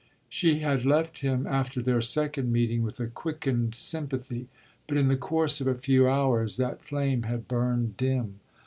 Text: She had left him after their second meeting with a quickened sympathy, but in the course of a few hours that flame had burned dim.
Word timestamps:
She 0.29 0.61
had 0.61 0.83
left 0.83 1.19
him 1.19 1.45
after 1.45 1.79
their 1.79 2.01
second 2.01 2.51
meeting 2.51 2.81
with 2.81 2.99
a 2.99 3.05
quickened 3.05 3.75
sympathy, 3.75 4.47
but 4.87 4.97
in 4.97 5.09
the 5.09 5.15
course 5.15 5.61
of 5.61 5.67
a 5.67 5.77
few 5.77 6.09
hours 6.09 6.57
that 6.57 6.81
flame 6.81 7.21
had 7.21 7.47
burned 7.47 7.97
dim. 7.97 8.39